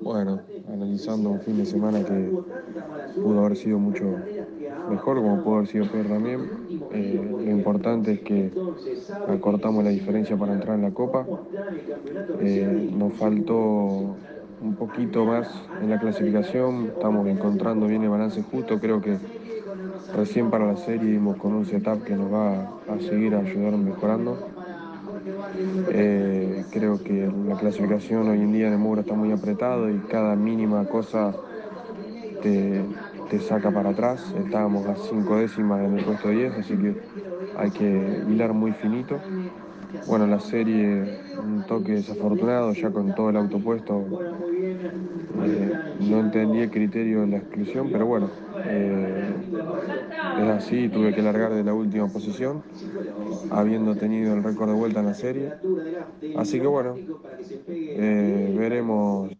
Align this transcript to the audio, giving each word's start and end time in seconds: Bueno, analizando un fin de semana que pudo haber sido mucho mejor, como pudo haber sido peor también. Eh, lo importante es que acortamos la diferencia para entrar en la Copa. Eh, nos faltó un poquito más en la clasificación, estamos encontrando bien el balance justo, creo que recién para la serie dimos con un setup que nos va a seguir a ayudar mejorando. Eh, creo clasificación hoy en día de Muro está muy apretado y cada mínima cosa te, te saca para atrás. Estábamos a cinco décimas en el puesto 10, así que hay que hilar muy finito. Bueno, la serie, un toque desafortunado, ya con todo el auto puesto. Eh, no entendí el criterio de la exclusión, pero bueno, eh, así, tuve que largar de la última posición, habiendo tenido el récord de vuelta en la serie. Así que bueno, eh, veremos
Bueno, 0.00 0.48
analizando 0.64 1.30
un 1.30 1.40
fin 1.40 1.56
de 1.56 1.64
semana 1.66 2.04
que 2.04 2.36
pudo 3.20 3.40
haber 3.40 3.56
sido 3.56 3.78
mucho 3.78 4.28
mejor, 4.86 5.16
como 5.18 5.42
pudo 5.42 5.56
haber 5.56 5.68
sido 5.68 5.88
peor 5.88 6.08
también. 6.08 6.52
Eh, 6.90 7.36
lo 7.38 7.50
importante 7.52 8.12
es 8.12 8.22
que 8.22 8.56
acortamos 9.24 9.84
la 9.84 9.90
diferencia 9.90 10.36
para 10.38 10.52
entrar 10.54 10.76
en 10.76 10.82
la 10.82 10.94
Copa. 10.94 11.32
Eh, 12.34 12.88
nos 12.92 13.14
faltó 13.16 13.56
un 14.60 14.76
poquito 14.76 15.24
más 15.26 15.70
en 15.78 15.90
la 15.90 15.98
clasificación, 15.98 16.90
estamos 16.90 17.28
encontrando 17.28 17.86
bien 17.86 18.02
el 18.04 18.10
balance 18.10 18.42
justo, 18.42 18.80
creo 18.80 19.00
que 19.00 19.22
recién 20.12 20.50
para 20.50 20.66
la 20.66 20.76
serie 20.76 21.10
dimos 21.12 21.36
con 21.38 21.54
un 21.54 21.66
setup 21.66 22.04
que 22.04 22.16
nos 22.16 22.32
va 22.32 22.72
a 22.86 23.00
seguir 23.00 23.34
a 23.34 23.40
ayudar 23.40 23.76
mejorando. 23.78 24.44
Eh, 25.86 26.66
creo 26.70 26.97
clasificación 27.58 28.28
hoy 28.28 28.42
en 28.42 28.52
día 28.52 28.70
de 28.70 28.78
Muro 28.78 29.02
está 29.02 29.14
muy 29.14 29.32
apretado 29.32 29.90
y 29.90 30.06
cada 30.06 30.36
mínima 30.36 30.88
cosa 30.88 31.40
te, 32.40 32.96
te 33.28 33.40
saca 33.40 33.72
para 33.72 33.90
atrás. 33.90 34.32
Estábamos 34.34 34.86
a 34.88 34.96
cinco 34.96 35.38
décimas 35.38 35.84
en 35.84 35.94
el 35.94 36.04
puesto 36.04 36.28
10, 36.30 36.56
así 36.56 36.78
que 36.78 36.96
hay 37.54 37.72
que 37.72 38.22
hilar 38.26 38.52
muy 38.54 38.72
finito. 38.74 39.26
Bueno, 40.04 40.26
la 40.26 40.40
serie, 40.40 41.18
un 41.32 41.64
toque 41.66 41.92
desafortunado, 41.94 42.72
ya 42.74 42.92
con 42.92 43.14
todo 43.14 43.30
el 43.30 43.36
auto 43.36 43.62
puesto. 43.62 44.12
Eh, 45.34 45.78
no 45.98 46.20
entendí 46.20 46.60
el 46.60 46.70
criterio 46.70 47.22
de 47.22 47.26
la 47.28 47.38
exclusión, 47.38 47.90
pero 47.90 48.06
bueno, 48.06 48.32
eh, 48.64 48.97
así, 50.58 50.88
tuve 50.90 51.14
que 51.14 51.22
largar 51.22 51.54
de 51.54 51.64
la 51.64 51.74
última 51.74 52.12
posición, 52.12 52.66
habiendo 53.48 53.96
tenido 53.96 54.34
el 54.34 54.42
récord 54.44 54.68
de 54.70 54.74
vuelta 54.76 55.00
en 55.00 55.06
la 55.06 55.14
serie. 55.14 55.56
Así 56.34 56.60
que 56.60 56.66
bueno, 56.66 57.04
eh, 57.94 58.52
veremos 58.54 59.30